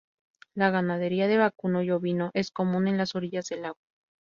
[0.55, 3.77] La ganadería de vacuno y ovino es común en las orillas del lago.